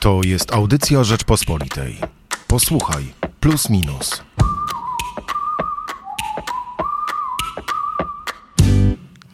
[0.00, 1.96] To jest audycja Rzeczpospolitej.
[2.46, 3.04] Posłuchaj,
[3.40, 4.22] plus minus.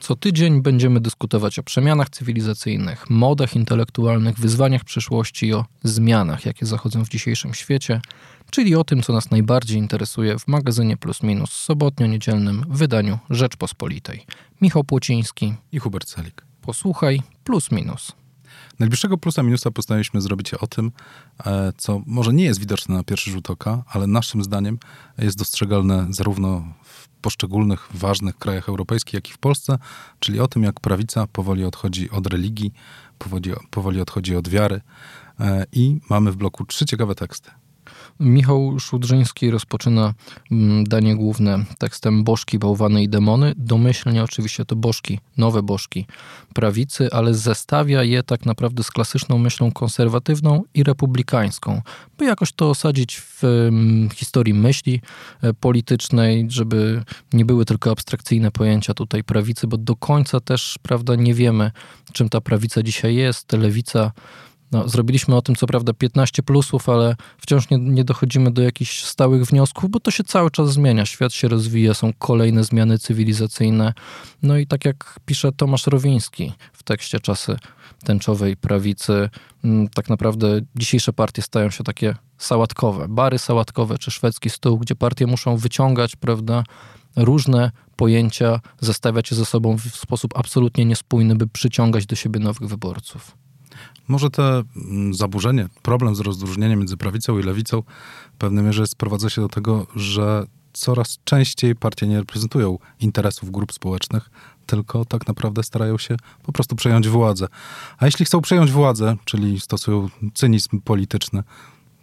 [0.00, 6.66] Co tydzień będziemy dyskutować o przemianach cywilizacyjnych, modach intelektualnych, wyzwaniach przyszłości i o zmianach, jakie
[6.66, 8.00] zachodzą w dzisiejszym świecie,
[8.50, 14.26] czyli o tym, co nas najbardziej interesuje w magazynie Plus Minus sobotnio-niedzielnym wydaniu Rzeczpospolitej.
[14.60, 16.44] Michał Płociński i Hubert Celik.
[16.62, 18.25] Posłuchaj Plus Minus.
[18.78, 20.92] Najbliższego plusa minusa postanowiliśmy zrobić o tym,
[21.46, 24.78] e, co może nie jest widoczne na pierwszy rzut oka, ale naszym zdaniem
[25.18, 29.78] jest dostrzegalne zarówno w poszczególnych ważnych krajach europejskich, jak i w Polsce,
[30.20, 32.72] czyli o tym, jak prawica powoli odchodzi od religii,
[33.18, 34.80] powoli, powoli odchodzi od wiary.
[35.40, 37.50] E, I mamy w bloku trzy ciekawe teksty.
[38.20, 40.14] Michał Szudrzyński rozpoczyna
[40.50, 43.52] mm, danie główne tekstem Bożki, Bałwany i Demony.
[43.56, 46.06] Domyślnie oczywiście to Bożki, nowe Bożki
[46.54, 51.82] prawicy, ale zestawia je tak naprawdę z klasyczną myślą konserwatywną i republikańską,
[52.18, 55.00] by jakoś to osadzić w mm, historii myśli
[55.42, 61.14] e, politycznej, żeby nie były tylko abstrakcyjne pojęcia tutaj prawicy, bo do końca też, prawda,
[61.14, 61.70] nie wiemy,
[62.12, 63.52] czym ta prawica dzisiaj jest.
[63.52, 64.12] Lewica
[64.72, 69.02] no, zrobiliśmy o tym co prawda 15 plusów, ale wciąż nie, nie, dochodzimy do jakichś
[69.02, 71.06] stałych wniosków, bo to się cały czas zmienia.
[71.06, 73.94] Świat się rozwija, są kolejne zmiany cywilizacyjne.
[74.42, 77.56] No i tak jak pisze Tomasz Rowiński w tekście Czasy
[78.04, 79.28] tęczowej prawicy,
[79.64, 84.94] mm, tak naprawdę dzisiejsze partie stają się takie sałatkowe, bary sałatkowe czy szwedzki stół, gdzie
[84.94, 86.64] partie muszą wyciągać, prawda,
[87.16, 92.68] różne pojęcia, zestawiać je ze sobą w sposób absolutnie niespójny, by przyciągać do siebie nowych
[92.68, 93.45] wyborców.
[94.08, 97.82] Może te mm, zaburzenie, problem z rozróżnieniem między prawicą i lewicą
[98.34, 103.72] w pewnej mierze sprowadza się do tego, że coraz częściej partie nie reprezentują interesów grup
[103.72, 104.30] społecznych,
[104.66, 107.46] tylko tak naprawdę starają się po prostu przejąć władzę.
[107.98, 111.42] A jeśli chcą przejąć władzę, czyli stosują cynizm polityczny,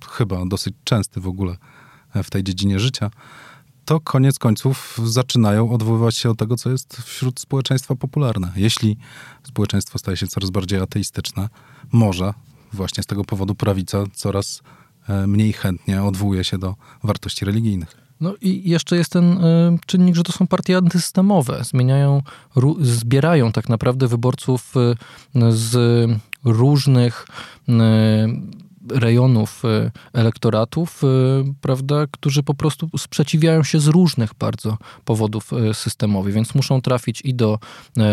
[0.09, 1.57] chyba dosyć częsty w ogóle
[2.23, 3.11] w tej dziedzinie życia,
[3.85, 8.51] to koniec końców zaczynają odwoływać się od tego, co jest wśród społeczeństwa popularne.
[8.55, 8.97] Jeśli
[9.43, 11.49] społeczeństwo staje się coraz bardziej ateistyczne,
[11.91, 12.33] może
[12.73, 14.61] właśnie z tego powodu prawica coraz
[15.09, 18.03] e, mniej chętnie odwołuje się do wartości religijnych.
[18.21, 21.63] No i jeszcze jest ten y, czynnik, że to są partie antysystemowe.
[21.63, 22.21] Zmieniają,
[22.55, 24.73] ru, zbierają tak naprawdę wyborców
[25.35, 26.09] y, z
[26.43, 27.27] różnych
[27.69, 27.73] y,
[28.89, 31.07] rejonów y, elektoratów, y,
[31.61, 37.21] prawda, którzy po prostu sprzeciwiają się z różnych bardzo powodów y, systemowych, więc muszą trafić
[37.21, 37.59] i do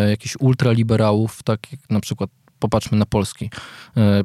[0.08, 2.30] jakichś ultraliberałów, tak jak na przykład
[2.60, 3.50] popatrzmy na polski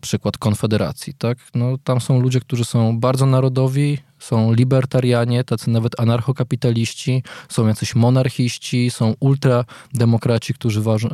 [0.01, 1.37] przykład Konfederacji, tak?
[1.55, 7.95] No, tam są ludzie, którzy są bardzo narodowi, są libertarianie, tacy nawet anarchokapitaliści, są jacyś
[7.95, 11.09] monarchiści, są ultrademokraci, którzy, ważą,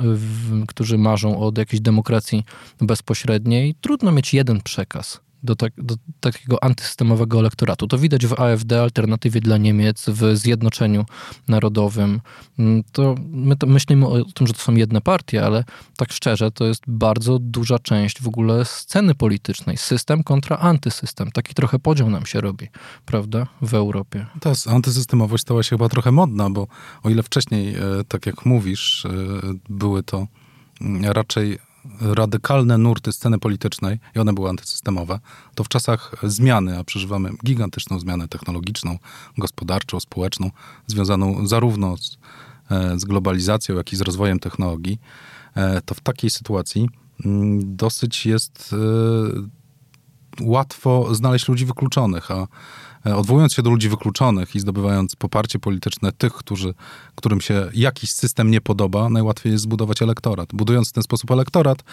[0.67, 2.43] którzy marzą o jakiejś demokracji
[2.81, 3.75] bezpośredniej.
[3.81, 7.87] Trudno mieć jeden przekaz do, tak, do, takiego antysystemowego elektoratu.
[7.87, 11.05] To widać w AfD, Alternatywie dla Niemiec, w Zjednoczeniu
[11.47, 12.21] Narodowym.
[12.59, 15.63] Mm, to my to myślimy o tym, że to są jedne partie, ale
[15.97, 19.77] tak szczerze, to jest bardzo duża część w ogóle sceny politycznej.
[19.77, 21.31] System kontra antysystem.
[21.31, 22.67] Taki trochę podział nam się robi,
[23.05, 24.25] prawda, w Europie.
[24.41, 26.67] Ta antysystemowość stała się chyba trochę modna, bo
[27.03, 29.09] o ile wcześniej, e, tak jak mówisz, e,
[29.69, 30.27] były to
[30.81, 31.70] mm, raczej
[32.01, 35.19] radykalne nurty sceny politycznej i one były antysystemowe,
[35.55, 38.97] to w czasach zmiany, a przeżywamy gigantyczną zmianę technologiczną,
[39.37, 40.51] gospodarczą, społeczną,
[40.87, 42.17] związaną zarówno z,
[42.71, 44.99] e, z globalizacją, jak i z rozwojem technologii,
[45.55, 46.89] e, to w takiej sytuacji
[47.25, 49.60] mm, dosyć jest e,
[50.41, 52.47] łatwo znaleźć ludzi wykluczonych, a
[53.05, 56.73] E, odwołując się do ludzi wykluczonych i zdobywając poparcie polityczne tych, którzy,
[57.15, 60.49] którym się jakiś system nie podoba, najłatwiej jest zbudować elektorat.
[60.53, 61.83] Budując w ten sposób elektorat,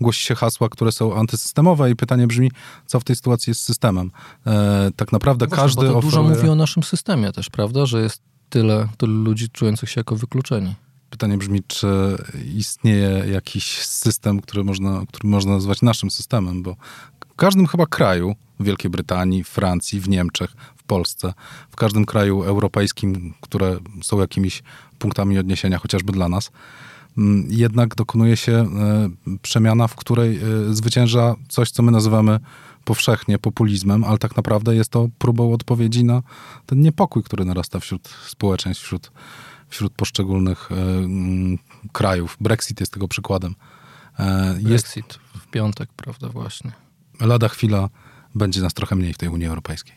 [0.00, 2.50] głosi się hasła, które są antysystemowe i pytanie brzmi,
[2.86, 4.10] co w tej sytuacji jest systemem.
[4.46, 5.86] E, tak naprawdę no każdy...
[5.86, 6.10] Bo to oferuje...
[6.10, 7.86] dużo mówi o naszym systemie też, prawda?
[7.86, 10.74] Że jest tyle, tyle ludzi czujących się jako wykluczeni.
[11.10, 11.88] Pytanie brzmi, czy
[12.54, 16.76] istnieje jakiś system, który można, który można nazwać naszym systemem, bo
[17.36, 21.34] w każdym chyba kraju, w Wielkiej Brytanii, w Francji, w Niemczech, w Polsce,
[21.70, 24.62] w każdym kraju europejskim, które są jakimiś
[24.98, 26.50] punktami odniesienia chociażby dla nas,
[27.18, 28.66] mm, jednak dokonuje się e,
[29.42, 30.40] przemiana, w której e,
[30.74, 32.40] zwycięża coś, co my nazywamy
[32.84, 36.22] powszechnie populizmem, ale tak naprawdę jest to próbą odpowiedzi na
[36.66, 39.12] ten niepokój, który narasta wśród społeczeństw, wśród,
[39.68, 41.58] wśród poszczególnych e, mm,
[41.92, 42.36] krajów.
[42.40, 43.54] Brexit jest tego przykładem.
[44.60, 46.85] Brexit w piątek, prawda, właśnie
[47.20, 47.88] lada chwila
[48.34, 49.94] będzie nas trochę mniej w tej Unii Europejskiej.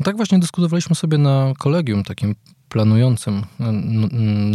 [0.00, 2.34] No tak właśnie dyskutowaliśmy sobie na kolegium takim
[2.68, 3.42] planującym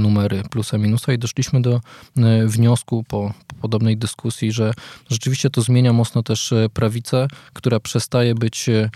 [0.01, 1.81] numery plusa minusa i doszliśmy do
[2.17, 4.73] e, wniosku po, po podobnej dyskusji, że
[5.09, 8.89] rzeczywiście to zmienia mocno też e, prawicę, która przestaje być e,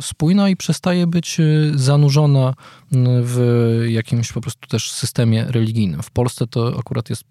[0.00, 2.54] spójna i przestaje być y, zanurzona
[3.22, 6.02] w jakimś po prostu też systemie religijnym.
[6.02, 7.24] W Polsce to akurat jest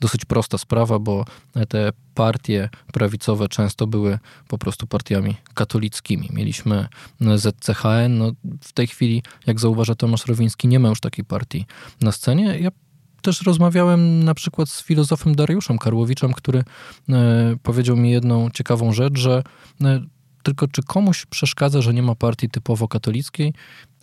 [0.00, 1.24] dosyć prosta sprawa, bo
[1.68, 4.18] te partie prawicowe często były
[4.48, 6.28] po prostu partiami katolickimi.
[6.32, 6.86] Mieliśmy
[7.36, 11.66] ZCHN, no w tej chwili, jak zauważa Tomasz Rowiński, nie ma już takiej partii
[12.00, 12.58] na scenie.
[12.58, 12.70] Ja
[13.22, 16.64] też rozmawiałem na przykład z filozofem Dariuszem Karłowiczem, który
[17.08, 19.42] e, powiedział mi jedną ciekawą rzecz, że
[19.84, 20.00] e,
[20.46, 23.52] tylko czy komuś przeszkadza, że nie ma partii typowo katolickiej?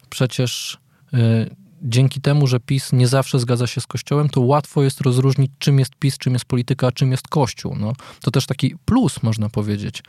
[0.10, 0.77] Przecież
[1.13, 5.51] y, dzięki temu, że PiS nie zawsze zgadza się z Kościołem, to łatwo jest rozróżnić,
[5.60, 7.75] czym jest PiS, czym jest polityka, a czym jest Kościół.
[7.80, 10.04] No, to też taki plus, można powiedzieć,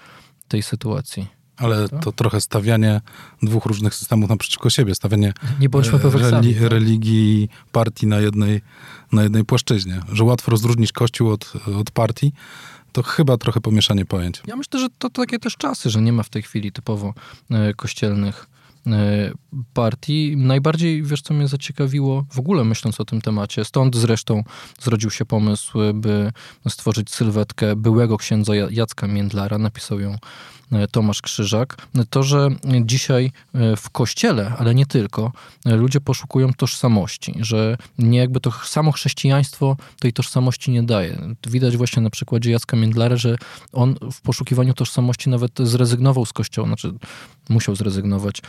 [0.49, 1.27] tej sytuacji.
[1.57, 3.01] Ale to trochę stawianie
[3.43, 6.71] dwóch różnych systemów naprzeciwko siebie, stawianie nie bądźmy e, reli tak?
[6.71, 8.61] religii partii na jednej,
[9.13, 10.01] na jednej płaszczyźnie.
[10.13, 12.33] Że łatwo rozróżnić Kościół od, od partii,
[12.93, 14.43] to chyba trochę pomieszanie pojęć.
[14.47, 17.15] Ja myślę, że to, takie też czasy, że nie ma w tej chwili typowo
[17.51, 18.47] e, kościelnych
[18.87, 19.33] e,
[19.75, 20.37] partii.
[20.37, 24.45] Najbardziej, wiesz, co mnie zaciekawiło w ogóle myśląc o tym temacie, stąd zresztą
[24.81, 26.33] zrodził się pomysł, by
[26.69, 30.17] stworzyć sylwetkę byłego księdza Jacka Międlara, napisał ją
[30.91, 31.77] Tomasz Krzyżak,
[32.11, 32.49] to, że
[32.81, 35.33] dzisiaj e, w kościele, ale nie tylko,
[35.67, 41.19] e, ludzie poszukują tożsamości, że nie jakby to samo chrześcijaństwo tej tożsamości nie daje.
[41.47, 43.37] Widać właśnie na przykładzie Jacka Międlara, że
[43.73, 46.93] on w poszukiwaniu tożsamości nawet zrezygnował z kościoła, znaczy
[47.49, 48.43] musiał zrezygnować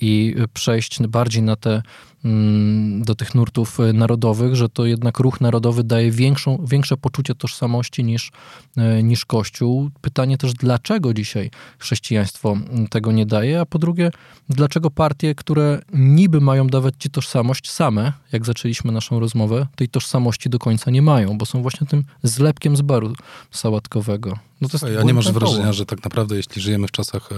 [0.00, 1.82] i przejść bardziej na te
[2.24, 7.34] Mm, do tych nurtów e, narodowych, że to jednak ruch narodowy daje większą, większe poczucie
[7.34, 8.32] tożsamości niż,
[8.76, 9.90] e, niż Kościół.
[10.00, 12.56] Pytanie też, dlaczego dzisiaj chrześcijaństwo
[12.90, 14.10] tego nie daje, a po drugie,
[14.48, 20.50] dlaczego partie, które niby mają dawać ci tożsamość, same, jak zaczęliśmy naszą rozmowę, tej tożsamości
[20.50, 23.12] do końca nie mają, bo są właśnie tym zlepkiem z baru
[23.50, 24.38] sałatkowego.
[24.60, 27.36] No to jest ja nie masz wrażenia, że tak naprawdę, jeśli żyjemy w czasach e,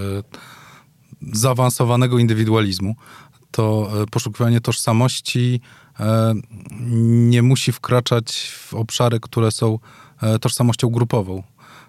[1.33, 2.97] zaawansowanego indywidualizmu,
[3.51, 5.61] to e, poszukiwanie tożsamości
[6.01, 6.35] e,
[7.31, 9.79] nie musi wkraczać w obszary, które są
[10.41, 11.43] tożsamością grupową.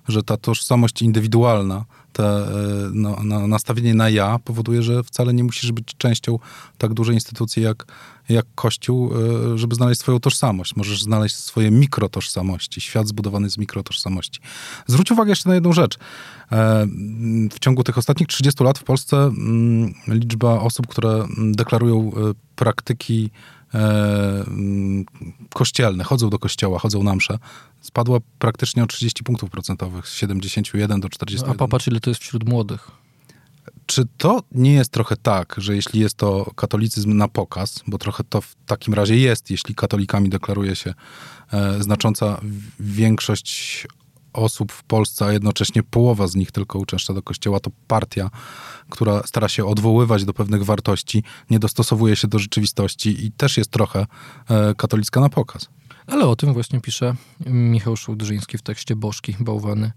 [0.07, 2.47] Że ta tożsamość indywidualna, te
[2.93, 6.39] no, no, nastawienie na ja powoduje, że wcale nie musisz być częścią
[6.77, 7.85] tak dużej instytucji jak,
[8.29, 9.11] jak Kościół,
[9.55, 10.75] żeby znaleźć swoją tożsamość.
[10.75, 14.39] Możesz znaleźć swoje mikrotożsamości, świat zbudowany z mikrotożsamości.
[14.87, 15.97] Zwróć uwagę jeszcze na jedną rzecz.
[16.51, 16.87] E,
[17.51, 22.33] w ciągu tych ostatnich 30 lat w Polsce mm, liczba osób, które mm, deklarują e,
[22.55, 23.56] praktyki e,
[25.53, 27.39] kościelne, chodzą do kościoła, chodzą na msze,
[27.81, 31.55] spadła praktycznie o 30 punktów procentowych, z 71 do 41.
[31.55, 32.91] A popatrz, ile to jest wśród młodych.
[33.85, 38.23] Czy to nie jest trochę tak, że jeśli jest to katolicyzm na pokaz, bo trochę
[38.23, 40.93] to w takim razie jest, jeśli katolikami deklaruje się
[41.53, 42.41] e, znacząca
[42.79, 43.87] większość
[44.37, 48.29] osób w Polsce, a jednocześnie połowa z nich tylko uczęszcza do kościoła, to partia,
[48.89, 53.71] która stara się odwoływać do pewnych wartości, nie dostosowuje się do rzeczywistości i też jest
[53.71, 54.05] trochę
[54.49, 55.69] e, katolicka na pokaz.
[56.07, 59.91] Ale o tym właśnie pisze Michał Szułdrzyński w tekście Bożki, Bałwany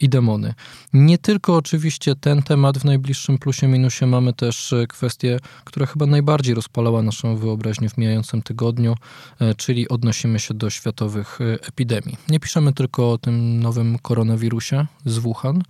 [0.00, 0.54] i demony.
[0.92, 6.06] Nie tylko oczywiście ten temat w najbliższym plusie minusie, mamy też e, kwestię, która chyba
[6.06, 8.96] najbardziej rozpalała naszą wyobraźnię w mijającym tygodniu,
[9.40, 12.16] e, czyli odnosimy się do światowych e, epidemii.
[12.28, 15.62] Nie piszemy tylko o tym nowym koronawirusie z Wuhan,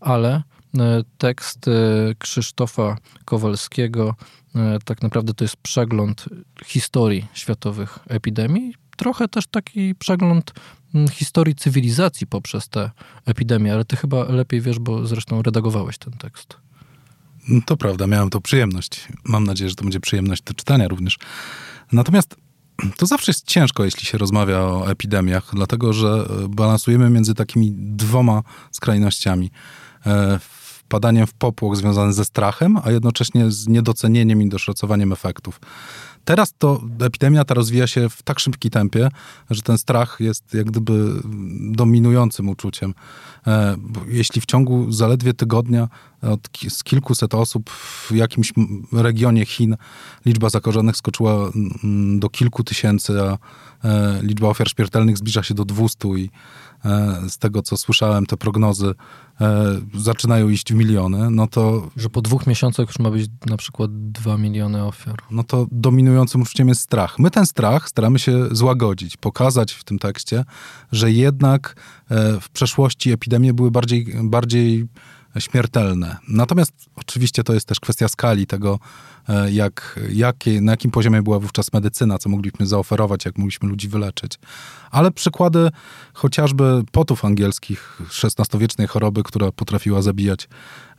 [0.00, 0.42] ale
[1.18, 1.70] tekst
[2.18, 4.14] Krzysztofa Kowalskiego
[4.84, 6.28] tak naprawdę to jest przegląd
[6.64, 10.52] historii światowych epidemii, trochę też taki przegląd
[11.10, 12.90] historii cywilizacji poprzez tę
[13.26, 16.56] epidemię, ale ty chyba lepiej wiesz, bo zresztą redagowałeś ten tekst.
[17.48, 19.08] No to prawda, miałem tą przyjemność.
[19.24, 21.18] Mam nadzieję, że to będzie przyjemność do czytania również.
[21.92, 22.36] Natomiast
[22.98, 27.72] to zawsze jest ciężko, jeśli się rozmawia o epidemiach, dlatego że e, balansujemy między takimi
[27.76, 29.50] dwoma skrajnościami.
[30.06, 30.38] E,
[30.92, 35.60] wpadaniem w popłoch związany ze strachem, a jednocześnie z niedocenieniem i doszacowaniem efektów.
[36.24, 39.08] Teraz to epidemia ta rozwija się w tak szybkim tempie,
[39.50, 40.92] że ten strach jest jak gdyby
[41.60, 42.94] dominującym uczuciem.
[43.46, 43.76] E,
[44.08, 45.88] jeśli w ciągu zaledwie tygodnia
[46.22, 48.52] od, z kilkuset osób w jakimś
[48.92, 49.76] regionie Chin
[50.26, 51.50] liczba zakażonych skoczyła
[52.18, 53.38] do kilku tysięcy, a e,
[54.22, 56.30] liczba ofiar śmiertelnych zbliża się do 200 i
[56.84, 58.94] E, z tego co słyszałem, te prognozy
[59.40, 61.90] e, zaczynają iść w miliony, no to...
[61.96, 65.16] Że po dwóch miesiącach już ma być na przykład dwa miliony ofiar.
[65.30, 67.18] No to dominującym uczuciem jest strach.
[67.18, 70.44] My ten strach staramy się złagodzić, pokazać w tym tekście,
[70.92, 71.76] że jednak
[72.10, 74.86] e, w przeszłości epidemie były bardziej, bardziej
[75.38, 76.16] śmiertelne.
[76.28, 78.78] Natomiast oczywiście to jest też kwestia skali tego,
[79.28, 83.88] e, jak, jakie, na jakim poziomie była wówczas medycyna, co mogliśmy zaoferować, jak mogliśmy ludzi
[83.88, 84.38] wyleczyć.
[84.90, 85.70] Ale przykłady
[86.12, 90.48] chociażby potów angielskich, XVI-wiecznej choroby, która potrafiła zabijać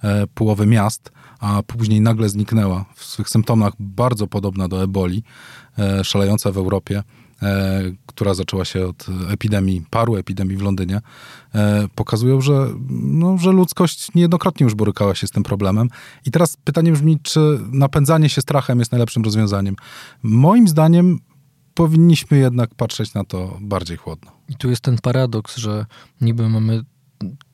[0.03, 5.23] e, połowę miast, a później nagle zniknęła w swych symptomach bardzo podobna do eboli,
[5.79, 7.03] e, szalejąca w Europie
[8.05, 11.01] która zaczęła się od epidemii, paru epidemii w Londynie,
[11.55, 15.89] e, pokazują, że, no, że ludzkość niejednokrotnie już borykała się z tym problemem.
[16.25, 19.75] I teraz pytanie brzmi, czy napędzanie się strachem jest najlepszym rozwiązaniem?
[20.23, 21.19] Moim zdaniem
[21.73, 24.31] powinniśmy jednak patrzeć na to bardziej chłodno.
[24.49, 25.85] I tu jest ten paradoks, że
[26.21, 26.83] niby mamy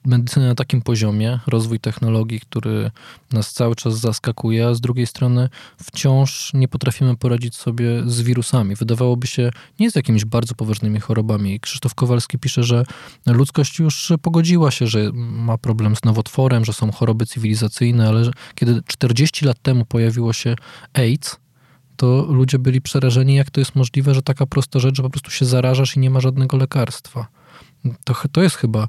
[0.06, 2.92] medycynę na takim poziomie, rozwój technologii, który
[3.34, 5.50] nas cały czas zaskakuje, a z drugiej strony
[5.84, 8.76] wciąż nie potrafimy poradzić sobie z wirusami.
[8.76, 11.60] Wydawałoby się, nie z jakimiś bardzo poważnymi chorobami.
[11.60, 12.84] Krzysztof Kowalski pisze, że
[13.26, 18.82] ludzkość już pogodziła się, że ma problem z nowotworem, że są choroby cywilizacyjne, ale kiedy
[18.88, 20.56] 40 lat temu pojawiło się
[20.94, 21.38] AIDS,
[21.96, 25.32] to ludzie byli przerażeni, jak to jest możliwe, że taka prosta rzecz, że po prostu
[25.32, 27.28] się zarażasz i nie ma żadnego lekarstwa.
[28.04, 28.88] To, to jest chyba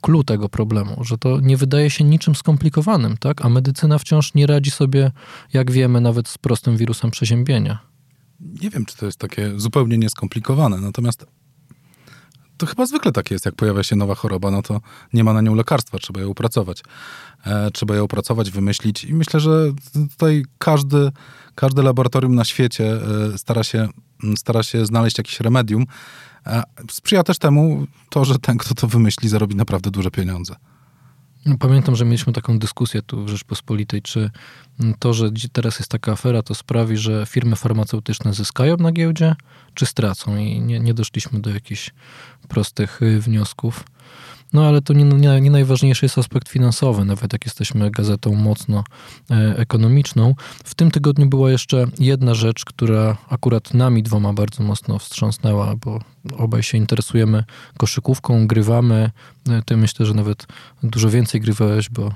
[0.00, 3.44] clue tego problemu, że to nie wydaje się niczym skomplikowanym, tak?
[3.44, 5.12] A medycyna wciąż nie radzi sobie,
[5.52, 7.78] jak wiemy, nawet z prostym wirusem przeziębienia.
[8.40, 11.26] Nie wiem, czy to jest takie zupełnie nieskomplikowane, natomiast
[12.62, 14.80] to chyba zwykle tak jest, jak pojawia się nowa choroba, no to
[15.12, 16.82] nie ma na nią lekarstwa, trzeba ją opracować.
[17.46, 19.72] E, trzeba ją opracować, wymyślić i myślę, że
[20.10, 21.10] tutaj każdy,
[21.54, 23.00] każde laboratorium na świecie
[23.34, 23.88] e, stara się,
[24.36, 25.86] stara się znaleźć jakieś remedium,
[26.90, 30.56] Sprzyja też temu to, że ten, kto to wymyśli, zarobi naprawdę duże pieniądze.
[31.46, 34.30] No, pamiętam, że mieliśmy taką dyskusję tu w Rzeczpospolitej, czy
[34.98, 39.36] to, że teraz jest taka afera, to sprawi, że firmy farmaceutyczne zyskają na giełdzie,
[39.74, 41.90] czy stracą i nie, nie doszliśmy do jakichś
[42.48, 43.84] prostych y, wniosków.
[44.52, 48.84] No ale to nie, nie, nie, najważniejszy jest aspekt finansowy, nawet jak jesteśmy gazetą mocno
[49.30, 50.34] e, ekonomiczną.
[50.64, 56.00] W tym tygodniu była jeszcze jedna rzecz, która akurat nami dwoma bardzo mocno wstrząsnęła, bo
[56.38, 57.44] obaj się interesujemy
[57.76, 59.10] koszykówką, grywamy.
[59.48, 60.46] E, ty myślę, że nawet
[60.82, 62.14] dużo więcej grywałeś, bo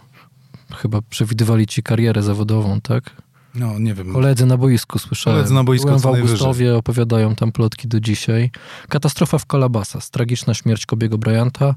[0.75, 3.26] chyba przewidywali ci karierę zawodową, tak?
[3.57, 4.13] No, nie wiem.
[4.13, 5.37] Koledzy na boisku słyszałem.
[5.39, 8.51] Koledzy na boisku Byłem w Augustowie, opowiadają tam plotki do dzisiaj.
[8.89, 11.75] Katastrofa w Calabasas, tragiczna śmierć Kobiego Bryanta.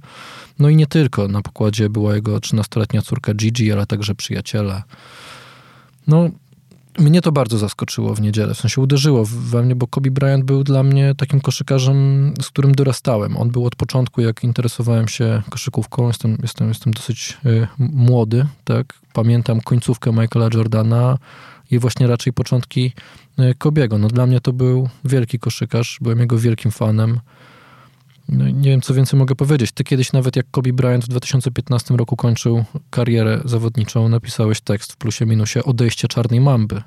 [0.59, 1.27] No i nie tylko.
[1.27, 4.83] Na pokładzie była jego 13-letnia córka Gigi, ale także przyjaciele.
[6.07, 6.29] No,
[7.00, 10.63] mnie to bardzo zaskoczyło w niedzielę, w sensie uderzyło we mnie, bo Kobe Bryant był
[10.63, 13.38] dla mnie takim koszykarzem, z którym dorastałem.
[13.38, 18.93] On był od początku, jak interesowałem się koszykówką, jestem, jestem, jestem dosyć y, młody, tak?
[19.13, 21.17] Pamiętam końcówkę Michaela Jordana,
[21.71, 22.93] i właśnie raczej początki
[23.38, 23.97] e, Kobiego.
[23.97, 27.19] No dla mnie to był wielki koszykarz, byłem jego wielkim fanem.
[28.29, 29.71] No, nie wiem, co więcej mogę powiedzieć.
[29.71, 34.97] Ty kiedyś nawet jak Kobe Bryant w 2015 roku kończył karierę zawodniczą, napisałeś tekst w
[34.97, 36.81] plusie minusie odejście czarnej mamby.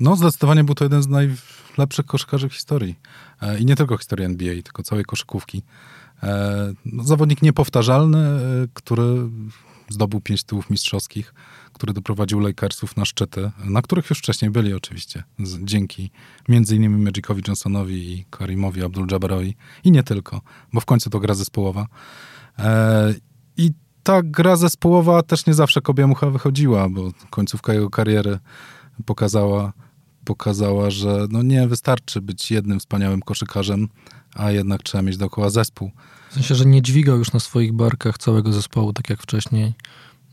[0.00, 2.98] No, zdecydowanie był to jeden z najlepszych koszykarzy w historii.
[3.42, 5.62] E, I nie tylko historii NBA, tylko całej koszykówki.
[6.22, 8.26] E, no, zawodnik niepowtarzalny,
[8.74, 9.02] który
[9.88, 11.34] zdobył pięć tyłów mistrzowskich
[11.74, 16.10] który doprowadził Lakersów na szczyty, na których już wcześniej byli oczywiście, z, dzięki
[16.48, 20.40] między innymi Magicowi Johnsonowi i Karimowi Abdul-Jabbarowi i nie tylko,
[20.72, 21.86] bo w końcu to gra zespołowa.
[22.58, 23.14] E,
[23.56, 23.70] I
[24.02, 28.38] ta gra zespołowa też nie zawsze Kobiemucha wychodziła, bo końcówka jego kariery
[29.06, 29.72] pokazała,
[30.24, 33.88] pokazała, że no nie wystarczy być jednym wspaniałym koszykarzem,
[34.34, 35.90] a jednak trzeba mieć dookoła zespół.
[36.30, 39.74] W sensie, że nie dźwigał już na swoich barkach całego zespołu, tak jak wcześniej.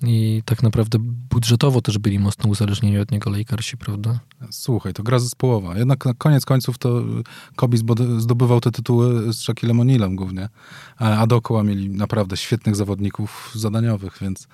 [0.03, 0.97] I tak naprawdę
[1.29, 4.19] budżetowo też byli mocno uzależnieni od niego Lakersi, prawda?
[4.51, 5.77] Słuchaj, to gra zespołowa.
[5.77, 7.03] Jednak na koniec końców to
[7.55, 7.77] Kobe
[8.17, 10.49] zdobywał te tytuły z Shaquillem O'Nealem głównie,
[10.97, 14.47] a dookoła mieli naprawdę świetnych zawodników zadaniowych, więc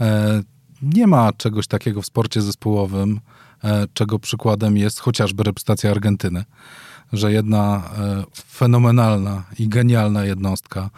[0.00, 0.42] e,
[0.82, 3.20] nie ma czegoś takiego w sporcie zespołowym,
[3.94, 6.44] czego przykładem jest chociażby reprezentacja Argentyny,
[7.12, 10.90] że jedna e, fenomenalna i genialna jednostka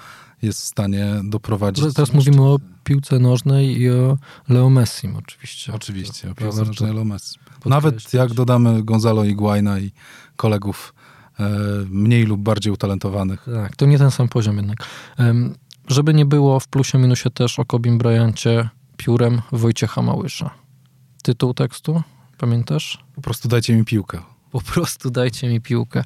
[0.43, 1.95] jest w stanie doprowadzić.
[1.95, 5.73] Teraz mówimy o piłce nożnej i o Leo Messim oczywiście.
[5.73, 7.39] Oczywiście, o piłce nożnej Leo Messi.
[7.67, 9.93] Nawet jak dodamy Gonzalo Iguaina i
[10.37, 10.95] kolegów
[11.41, 11.51] e,
[11.91, 13.47] mniej lub bardziej utalentowanych.
[13.55, 14.79] Tak, to nie ten sam poziom jednak.
[15.19, 15.55] Um,
[15.89, 20.51] żeby nie było w plusie minusie też o Kobim Bryancie piórem Wojciecha Małysza.
[21.23, 22.03] Tytuł tekstu,
[22.43, 22.99] pamiętasz?
[23.15, 24.19] Po prostu dajcie mi piłkę.
[24.51, 26.05] Po prostu dajcie mi piłkę.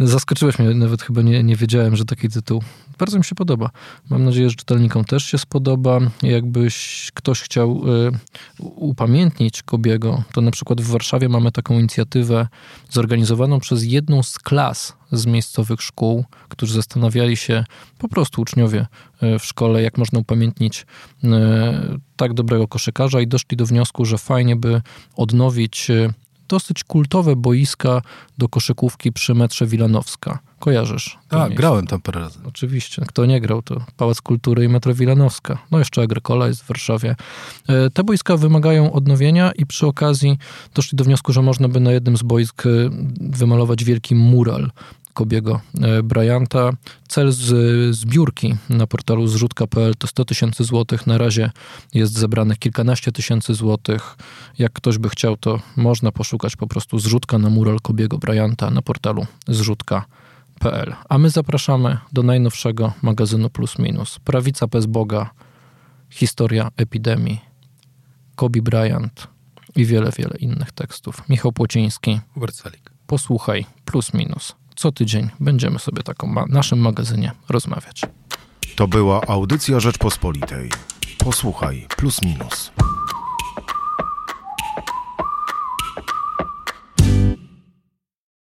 [0.00, 2.62] Zaskoczyłeś mnie, nawet chyba nie, nie wiedziałem, że taki tytuł.
[2.98, 3.70] Bardzo mi się podoba.
[4.10, 6.00] Mam nadzieję, że czytelnikom też się spodoba.
[6.22, 8.10] Jakbyś ktoś chciał y,
[8.58, 12.48] upamiętnić Kobiego, to na przykład w Warszawie mamy taką inicjatywę
[12.90, 17.64] zorganizowaną przez jedną z klas z miejscowych szkół, którzy zastanawiali się,
[17.98, 18.86] po prostu uczniowie
[19.22, 20.86] y, w szkole, jak można upamiętnić
[21.24, 21.28] y,
[22.16, 24.82] tak dobrego koszykarza i doszli do wniosku, że fajnie by
[25.16, 26.12] odnowić y,
[26.50, 28.02] dosyć kultowe boiska
[28.38, 30.38] do koszykówki przy metrze Wilanowska.
[30.58, 31.18] Kojarzysz?
[31.28, 32.38] Tak, grałem tam parę razy.
[32.48, 33.02] Oczywiście.
[33.08, 35.58] Kto nie grał, to Pałac Kultury i Metro Wilanowska.
[35.70, 37.16] No jeszcze Agrykola jest w Warszawie.
[37.68, 40.38] E, Te boiska wymagają odnowienia i przy okazji
[40.74, 42.68] doszli do wniosku, że można by na jednym z boisk e,
[43.20, 44.70] wymalować wielki mural
[45.14, 46.70] Kobiego e, Bryanta.
[47.08, 51.06] Cel z zbiórki na portalu zrzutka.pl to 100 tysięcy złotych.
[51.06, 51.50] Na razie
[51.94, 54.16] jest zebranych kilkanaście tysięcy złotych.
[54.58, 58.82] Jak ktoś by chciał, to można poszukać po prostu zrzutka na mural Kobiego Bryanta na
[58.82, 60.94] portalu zrzutka.pl.
[61.08, 64.18] A my zapraszamy do najnowszego magazynu Plus Minus.
[64.18, 65.30] Prawica bez Boga,
[66.10, 67.40] historia epidemii,
[68.36, 69.28] Kobe Bryant
[69.76, 71.28] i wiele, wiele innych tekstów.
[71.28, 72.62] Michał Płociński, Hubert
[73.06, 74.59] posłuchaj Plus Minus.
[74.80, 78.02] Co tydzień będziemy sobie taką ma- naszym magazynie rozmawiać.
[78.76, 80.70] To była audycja Rzeczpospolitej.
[81.18, 82.72] Posłuchaj plus minus.